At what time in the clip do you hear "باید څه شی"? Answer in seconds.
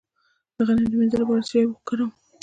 1.31-1.61